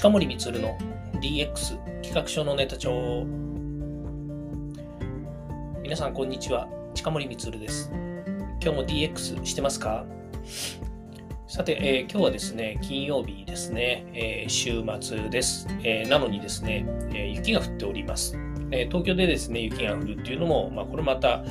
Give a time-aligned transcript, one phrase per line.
[0.00, 0.78] 近森光の
[1.20, 3.26] DX 企画書のネタ帳。
[5.82, 6.66] 皆さんこんにちは。
[6.94, 7.92] 近森光です。
[8.62, 10.06] 今日も DX してますか？
[11.46, 18.38] さて、えー、今日はですね、金曜日ですね、えー、週末です、えー、なのにですね、え雪が降っております、
[18.70, 21.44] え東京でですね、雪が降るっていうのも、まあ、これまた、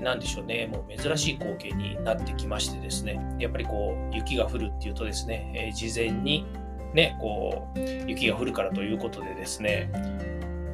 [0.00, 6.46] なんでしょうね、もう珍しい光景になってきましてですね、やっぱりこう、雪が降るっていうとですね、え事前に
[6.94, 9.90] ね、こう、雪が降るからということでですね、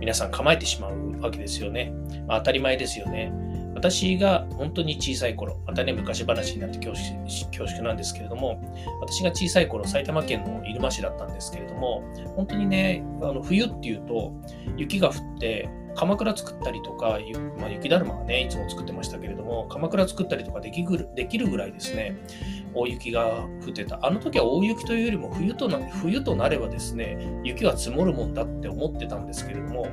[0.01, 1.93] 皆さん構えてしまうわけですよね。
[2.27, 3.33] まあ、当たり前ですよね。
[3.75, 8.61] 私が本当に小さい頃、またね、昔話になって恐縮恐縮なんですけれども、
[9.01, 12.03] 私が小さい頃、埼玉県の入間市だったんですけれども、
[12.35, 14.33] 本当にね、あの冬っていうと、
[14.77, 17.19] 雪が降って、鎌倉作ったりとか、
[17.59, 22.17] まあ、雪だるまはね、いつも作ってましたけれども、鎌倉作ったりとかできるできるぐらいですね、
[22.73, 23.99] 大雪が降ってた。
[24.07, 29.89] あの時は大雪というよりも冬とな冬となればですね、雪は積もるもんだって思ってたんですけれども、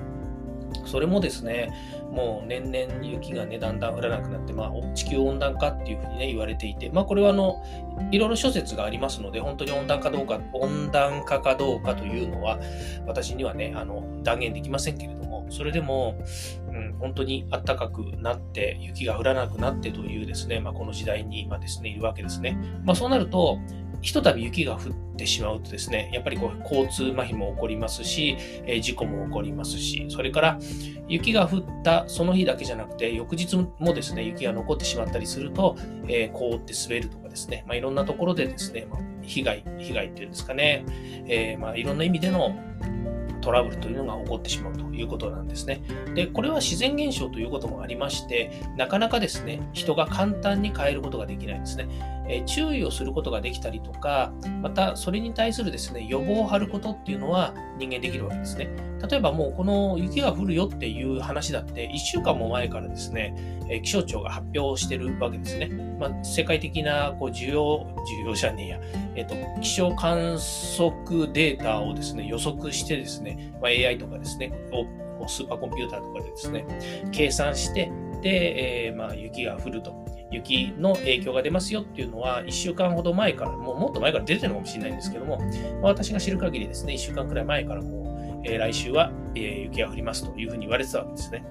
[0.86, 1.72] それもですね、
[2.11, 7.64] もう年々雪がね、だんだん降らなくなって、まあ、地球温暖化っていうふうにね、言われていて、まあ、これはあの、
[8.11, 12.59] いろいろ諸説がありますので、本当に温暖化どうか、温暖化かどうかというのは、
[13.08, 16.18] 私にはね、あの、断言できませんけれども、それでも、
[16.70, 22.58] うん、本当に暖かくなって、雪が降らなくなってというですね、まあ、この時代に今ですね、いるわけですね。
[22.84, 23.60] まあ、そうなると、
[24.02, 30.60] ひとたび雪が降ってしまうとですね、やっぱりこう交通麻痺も起こりますし、え事故も起こりますし、それから
[31.08, 35.76] 雪が降ったその日だけじゃなくて、翌日もですね、雪が残ってしまったりすると、
[36.08, 40.86] えー、凍って滑るとかですね、まあ、いろんなところでですね、まあ、被害、被害っていうんですかね、
[41.28, 42.56] えー、まあ、いろんな意味での
[43.46, 45.84] トラブルというのが起こってしまうということなんですね。
[46.16, 51.88] で、これは自然現象ということもありまして、なかなかですね、人が簡単に変えることができないんですね。
[52.28, 58.67] え注意をすることができたりとか、またそれに対するですね、予防を張ることっていうのは人間できるわけですね。
[59.08, 63.36] 例えばもうこの雪が降るよっていう話だって1週間も前からですね、
[63.70, 65.67] え気象庁が発表してるわけですね。
[66.00, 67.86] まあ、世界的なこう需要、
[68.23, 68.80] 需要じゃねや、
[69.15, 74.52] えっ、と、気象観測データをですね、予測してですね、まあ、AI とかですね、
[75.27, 76.65] スーパーコンピューターとかでですね、
[77.11, 79.93] 計算して、で、えー、まあ、雪が降ると。
[80.31, 85.48] 雪の影響が出ますよっていうのは、1週間ほど前から、もうもっと前から出てるのかもしれないんですけども、まあ、
[85.83, 91.45] 私が知る限りですね、1週間くらい前からもう、えー、来週は、えー、雪が降りますというふうに言われてたわけですね。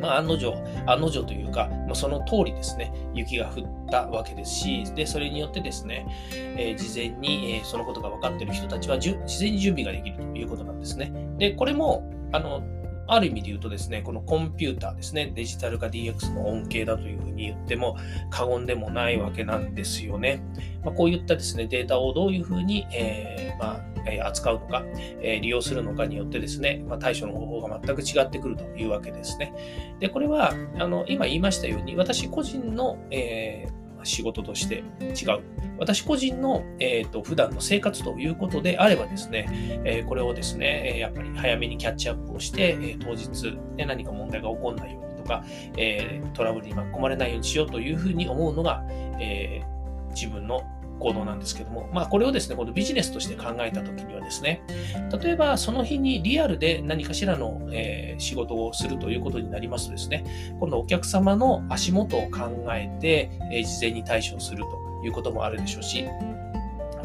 [0.00, 0.54] まあ、案の定、
[0.86, 11.12] 案の定というか、まあ、その通りですね、雪が降ったわけですし、で、それによってですね、えー、事前に、えー、そのことが分かっている人たちは、事前に準備ができるということなんですね。
[11.38, 12.62] で、これも、あの、
[13.06, 17.96] ある意味で言うとですね、このコンピューターですね、デジタル化 DX の恩恵だというふうに言っても
[18.30, 20.42] 過言でもないわけなんですよね。
[20.84, 23.82] まあ、こういったですね、データをどういうふうに、えー、ま
[24.22, 24.84] あ、扱うのか、
[25.20, 29.52] え利用するのかによってですね、まあ、対処の方法が全く違ってくるというわけですね。
[29.98, 35.42] で、これは、あの、今言いましたように、私個人の、えー仕事として違う。
[35.78, 39.46] 私個人の、えーと、普段の生活ということであればですね、
[39.84, 43.28] えー、これをですね、やっぱり早めにキャッチアップをして、え、当日、
[43.76, 45.44] ね、何か問題が起こらないようにとか、
[45.76, 48.84] え、トラブルに巻き込まれないようにしようというふうに思うのが、
[49.20, 49.62] え
[50.14, 50.62] 自分の
[50.98, 54.62] 行動なんですけども、まあ、これをですね、このビジネスとして考えたときにはですね、
[55.22, 60.24] 例えばその日にリアルで何かしらの、えー、仕事をするということになりますとですね、
[60.58, 66.06] 今度お客様の足元を考えて、えー、事前に対処するということもあるでしょうし、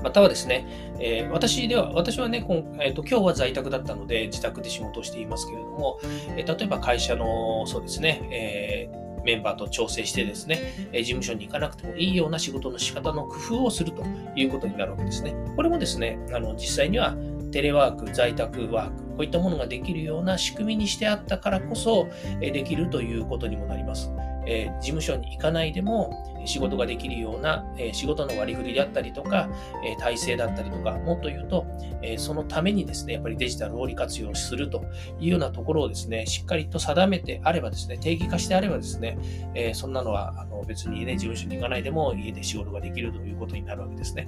[0.04, 0.66] またはですね、
[1.00, 6.00] えー、私では、私はね、今,、えーと、今日は在宅だったので、自宅で仕事をしていますけれども、
[6.36, 14.04] えー、例えば会社の、そうですね、えーメンバーと調整してですね、事務所に行かなくてもいいような仕事の仕方の工夫をすると
[14.36, 15.34] いうことになるわけですね。
[15.56, 17.16] これもですね、あの実際には
[17.52, 22.08] テレワーク、在宅ワーク、こういったものができるような仕組みにしてあったからこそ、
[22.40, 24.12] できるということにもなります。
[24.46, 29.50] えー、事務所に行かないでも仕事ができるような、えー、仕事の割り振りであったりとか、
[29.86, 31.66] えー、体制だったりとか、もっと言うと、
[32.02, 34.84] えそのためにですね、やっぱりデジタルを利活用すると
[35.20, 39.18] いうようなところをですね、しっかりと定めてあればですね、定義化してあればですね、
[39.54, 44.28] えそんなのはあの別にね、事務所に行かないでも家で仕事ができるということになるわけですね。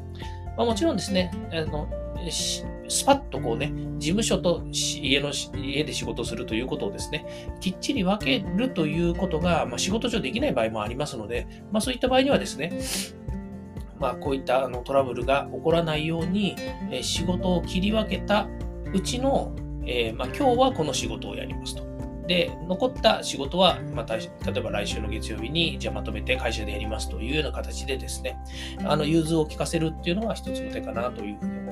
[0.55, 1.87] まあ、もちろんですね、あの
[2.31, 12.79] スパッとこうね、事務所と家の家で仕事するということをですね、きっちり分けるということが、まあ、仕事上できない場合もありますので、まあ、そういった場合にはですね、
[13.99, 16.55] まあ、こういったあのトラブルが起こらないように、
[16.91, 18.47] え、仕事を切り分けた
[18.93, 19.55] うちの、
[19.85, 21.93] えー、まあ、今日はこの仕事をやりますと。
[22.27, 28.37] で、残った仕事は、また、例えば来週の月曜日に、じゃあまとめて会社でやりますというような形でですね、
[28.85, 31.62] あの、融通を聞かせるっていうのは一つの手かなというふうに。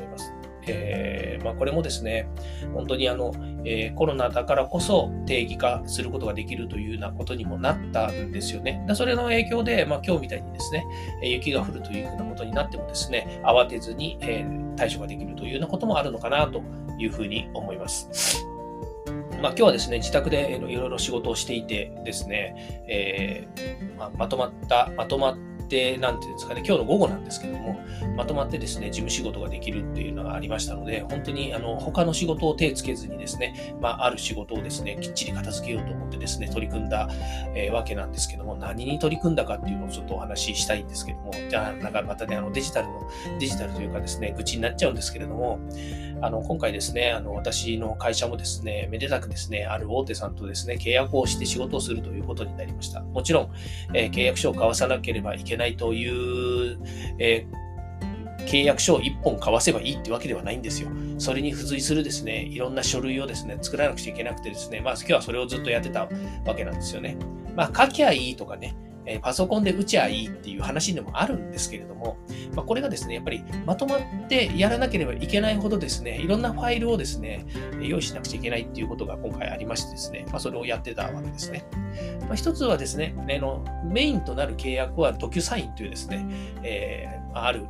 [0.68, 2.28] えー、まあ、これもですね、
[2.74, 3.34] 本当にあの、
[3.66, 8.84] えー、コロナだからこそ定義化することができるというようなことにもなったんですよね。
[8.88, 10.86] でそれの影響で、まあ、今日みたいにですね、
[11.24, 14.46] 雪が降るというふうなことになってもですね、慌てずに、え
[14.78, 16.63] 対処ができるというようなこともあるのかなと
[16.98, 18.46] いうふうに思います。
[19.42, 25.38] まあ、今日はですね、自宅でいろいろ仕事をしていてですね、えー、まあ、まとまった、まとまっ
[25.72, 27.80] で、なんていうんですかね、今日の午後なんですけども、
[28.18, 37.10] まとまってですね、事務仕事ができるっていうのがありましたので、本当にあの他の仕事を手つけずにですね、まあ、ある仕事をですね、きっちり片付けようと思ってですね、取り組んだ、
[37.56, 43.02] えー、わけなんですけども、何に取り組んだかっていうのをちょっとお話ししたいんですけども、じゃあ、なんかまたね、あのデジタルの、
[43.40, 45.60] デジタルというかですね、愚痴になっちゃうんですけれども、
[46.22, 53.02] あの、今回ですね、あの、私の会社もですね、めでたくですね、ある大手さんとですね、契約をして仕事をするということになりました。
[53.02, 53.50] もちろん、
[53.94, 56.52] えー、契約書を交わさなければいけないという
[57.20, 60.90] えー、契約書を1本交わせばいいってわけではないんですよ。
[61.18, 66.08] それに付随するですね、いろんな書類をですね、作らなくちゃいけなくてですね、まあ今日はそれをずっとやってた
[66.46, 67.18] わけなんですよね。
[67.56, 68.76] まあ書きゃいいとかね、
[69.12, 72.18] えパソコンで打ちゃいいっていう話でもあるんですけれども、
[72.56, 77.46] まあ、これがですね、やっぱりまとまってやらなければいけないほどですね、いろんなファイルをですね、
[77.81, 81.66] 用意しなくちゃいけないっていうことが今回ありましてですね、まあ、それをやってたわけですね。
[82.22, 86.25] まあ、一つはですね、あのメインとなる契約はドキュサインというですね、
[86.63, 87.66] えー、ある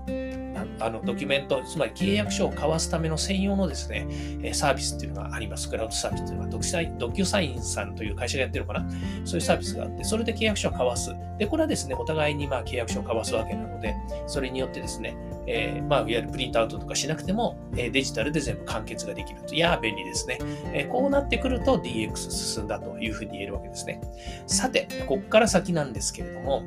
[0.79, 4.07] あのドキュメント、つまり契約書を交わすための専用のですね、
[4.53, 5.69] サービスっていうのがあります。
[5.69, 8.89] クラウドサービスっていうのはドキュサイン、ドキュサインさんという会社がやってるのかな
[9.25, 11.15] そういうサービスがあって、それで契約書を交わす。
[11.37, 13.95] で、これはですね、お互いにまあ契約書を交わすわけなので、
[14.27, 15.15] それによってですね、
[15.47, 19.55] えー、まあ、いわゆるプリントアウトとかしなくても、えデジタルで全部完結ができると。
[19.55, 20.39] いや便利ですね。
[20.73, 24.01] えこうなってくると DX 進んだというふうに言えるわけですね。
[24.47, 26.63] さて、ここから先なんですけれども、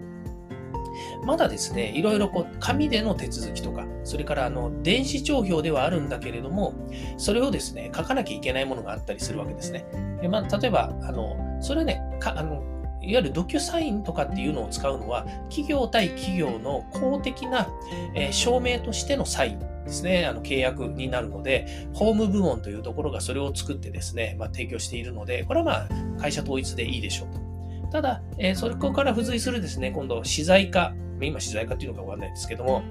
[1.25, 6.75] まだですね、いろいろこう紙での手続きとか、それからあの電子帳票ではあるんだけれども、
[7.17, 9.85] それをですね、書かなきゃいけないものがあったりするわけですね。
[10.20, 12.62] でまあ、例えば、あのそれはね、かあの
[13.02, 17.69] いわゆるドキュサインとかっていうのを使うのは、企業対企業の公的な、
[18.14, 25.88] えー、証明としてのサインですね、あの契約になるので、法務部門というところがそれを作ってですね、まあ、提供しているので、これはまあ
[26.20, 27.54] 会社統一でいいでしょうと。
[27.94, 30.93] ただ、えー、そこから付随するですね、今度、資材化。
[31.20, 32.82] 今、資材化っていうのかわかんないですけども、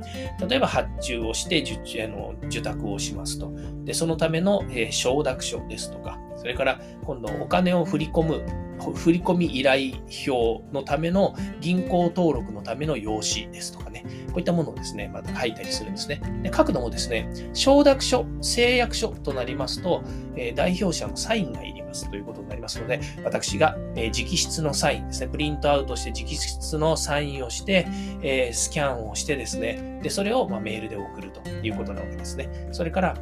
[0.47, 3.51] 例えば発注をして受あの受託をしますと。
[3.83, 9.93] で、そのための、えー、承諾書ですとか、それから今度お金を振り込む、振込依頼
[10.27, 16.21] 表のための銀行登録のための用紙ですとかね、こういったものをですね、また書いたりするんですね。
[16.43, 20.03] で書くのもですね、承諾書、誓約書となりますと、
[20.35, 27.87] えー、代表者のサインがいりますということになりますので、私が、えー、直筆のサインですね、プリントアウトして直筆のサインをして、
[28.21, 32.67] えー、スキャンをしてですね、で、それを、まメールで送るということなわけですね。
[32.71, 33.17] それから、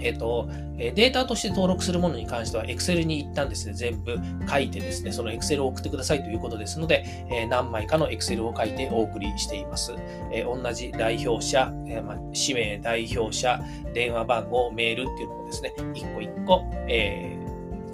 [0.00, 9.94] えっ、ー、と、データとして登録するものに関しては、Excel に一旦ですね、全部書いてですね、その Excel を送ってくださいということですので、え、何枚かの Excel を書いてお送りしています。
[10.32, 13.60] え、同じ代表者、えま氏名、代表者、
[13.94, 17.35] 電話番号、メールっていうのをですね、一個一個、え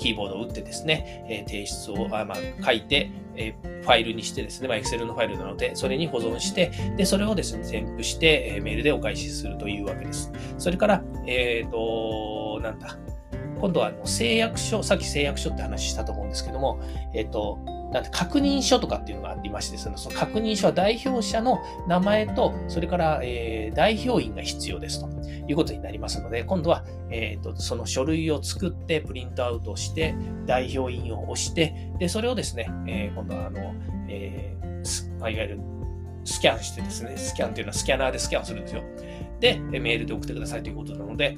[0.02, 10.32] キーボードを打ってですね、え提出をあ、まあ、書いて、えファイルにしてですね、まあ、Excel のファイルなので、それに保存して、で、それをですね、添付して、えメールでお返しするというわけです。
[10.58, 12.98] それから、えっ、ー、と、なんだ、
[13.60, 16.80] 今度はあの誓約書、さっき誓約書って話したと思うんですけども、
[17.14, 17.58] えっ、ー、と、
[17.92, 25.08] なんて確認書とかっていうのがありましてその確認書は代表者の名前と、それから、えー、代表員が必要ですと
[25.48, 30.14] いうことになりますので、今度は、えーと、その書類を作ってプリントアウトして、
[30.46, 33.74] 代表員を押して、で、それをですね、えー、今度はあの、
[34.08, 35.60] えー、まあ、いわゆる
[36.24, 38.82] スキャンしてですね、スキャンっていうのはスキャナーでスキャンするんですよ。
[39.40, 41.36] で、メールで送ってくださいということなので、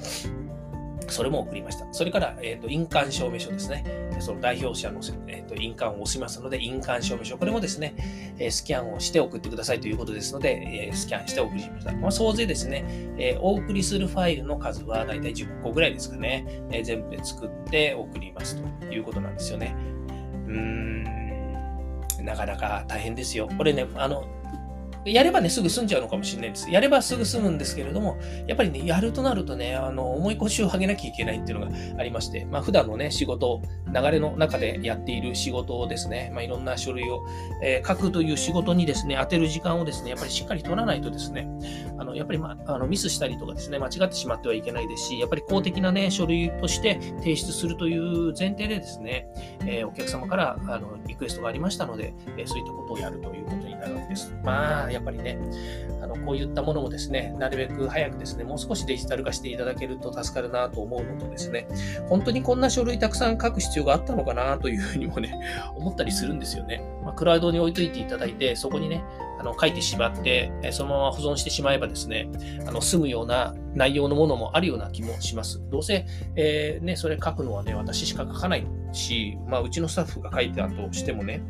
[1.08, 1.86] それも送りました。
[1.92, 3.84] それから、えーと、印鑑証明書ですね。
[4.20, 7.36] その代表者の、えーと、印鑑を押しますので、印鑑証明書。
[7.36, 7.94] これもですね、
[8.38, 11.92] え、スキャンをして送ってくださいということですので、えー、スキャンして送りました。
[11.92, 12.84] まあ、総勢ですね、
[13.18, 16.46] え、お送りするファイルの数はだいたい10個ぐらいですかね。
[16.70, 19.74] え全部で作って送りますということなんですよね。
[20.46, 21.04] うーん、
[22.24, 23.48] なかなか大変ですよ。
[23.56, 24.24] これね、あの、
[25.04, 26.70] やればね、すぐ済んじゃうのかもしれないです。
[26.70, 37.24] やればすぐ済むんですけれども、やっぱりね、やるとなるとね、あの、重い腰を上げなきゃいけないっていうのがありまして、まあ、普段のね、仕事、流れの中でやっている仕事をですね、まあ、いろんな書類を、
[37.62, 41.48] えー、書くという仕事にですね、当てる時間をですね、やっぱりしっかり取らないとですね、
[41.98, 49.28] あの、やっぱり、ま、ああのミスしたりとかですね、間違ってしまってはいけないですし、やっぱり公的なね、書類として提出するという前提でですね、
[49.66, 53.94] えー、お客様からあのリクエストがありましたので、えー、そういったことをやるということになります。
[53.94, 54.34] なるわけです。
[54.42, 55.38] まあ、やっぱりね、
[56.02, 61.66] あのこういったものもですね、なるべく早くですね、もう少しデジタル化していただけると助かるなと思うのとですね、
[62.08, 65.38] 本当にこんな書類たくさん書く必要があったのかなというふうにもね、
[65.76, 66.82] 思ったりするんですよね。
[67.04, 69.04] まあ、クラウドに置いといていただいて、そこにね、
[69.38, 72.28] あの書いてしまって、そのまま保存してしまえばですね、
[72.66, 75.60] あの済むような内容のものもあるような気もします。
[75.70, 81.42] どうせ、えー、ね、それ書くのはね、私しか書かないし、まあ、うちのスタッフが書いたとしてもね、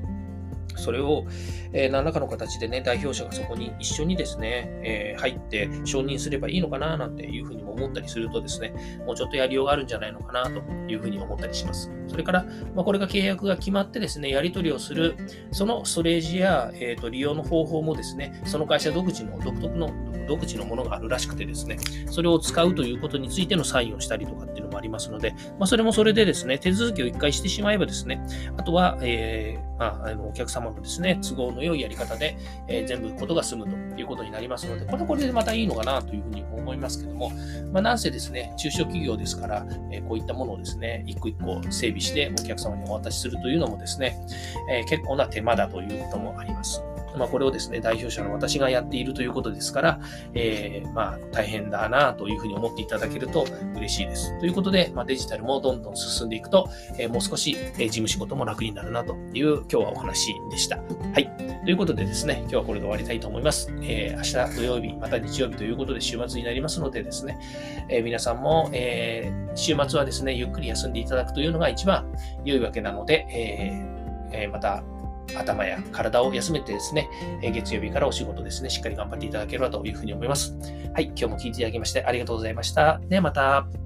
[0.77, 1.27] それを、
[1.73, 8.75] えー、何らかの形でね、代表者がそこに一緒にですね、えー、入って承認すればいいのかななんていうふうにも思ったりするとですね、
[9.07, 11.91] もうちょっとやりようがあるんじゃないのかなというふうに思ったりします。
[12.09, 15.17] それから、まあ、これが契約が決まってですね、やり取りをする、
[15.53, 19.93] そのストレージや、えーと、利用の方法もですね、その会社独自の独特の
[20.27, 21.79] 独自のものがあるらしくてですね、
[22.11, 28.23] それを使うということについてのサインをしたりとかっていうのもありますので、まあ、それもそれでですね、手続きを一回してしまえばですね、
[28.57, 32.37] あとは、えーまあ、あのお客様のですね、都合の良いやり方で、
[32.69, 37.31] えー、全部ことが済むということになりますので、これはこれでまたいいのかなというふうに思いますけども、
[37.73, 44.17] まあ、なんせですね、中小企業ですから、えー、こういったものをですね、一個一個整備してお客様にお渡しするというのもですね、
[44.71, 46.83] えー、結構な手間だということもあります。
[47.17, 50.01] まあ、これをですね、代表者の私がやっているということですから、
[50.35, 54.39] えー、まあ、大変だなというふうに思っていただけると嬉しいです。
[54.41, 56.69] ということで、まあ、デジタルもどんどん進んでいくと、
[56.99, 60.77] えー、もう少し、え、事務仕事も楽になるなという今日はお話でした。
[60.77, 60.83] は
[61.21, 61.31] い。
[61.65, 63.73] ということでですね、今日はこれで終わりたいと思います。
[63.83, 67.39] えー、明日土曜日、また日曜日ということで週末になりますのでですね、
[67.89, 72.07] え、皆さんも、えー、週末はですね、ゆっくり休んでいただくというのが一番
[72.45, 73.95] 良いわけなので、えー
[74.35, 74.83] えー、また
[75.37, 77.09] 頭や体を休めてですね、
[77.43, 80.57] 月曜日からお仕事ですね、しっかり頑張っていただければというふうに思います。
[80.93, 83.01] はい、今日も聞いていただきましてありがとうございました。
[83.09, 83.84] ではまた。